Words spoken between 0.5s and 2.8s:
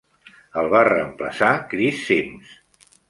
El va reemplaçar Chris Sims.